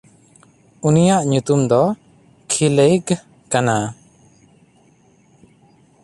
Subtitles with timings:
[0.87, 1.81] ᱩᱱᱤᱭᱟᱜ ᱧᱩᱛᱩᱢ ᱫᱚ
[2.51, 3.11] ᱠᱷᱤᱞᱮᱭᱜᱷ
[3.51, 3.75] ᱠᱟᱱᱟ᱾